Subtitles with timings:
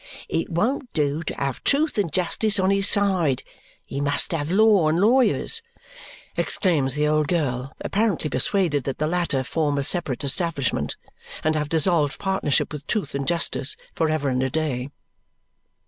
[0.29, 3.43] It won't do to have truth and justice on his side;
[3.85, 5.61] he must have law and lawyers,"
[6.35, 10.95] exclaims the old girl, apparently persuaded that the latter form a separate establishment
[11.43, 14.89] and have dissolved partnership with truth and justice for ever and a day.